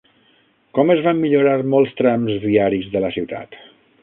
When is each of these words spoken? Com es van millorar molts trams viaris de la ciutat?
Com 0.77 0.93
es 0.93 1.03
van 1.07 1.21
millorar 1.25 1.55
molts 1.75 1.93
trams 2.01 2.41
viaris 2.47 2.89
de 2.97 3.05
la 3.05 3.13
ciutat? 3.19 3.63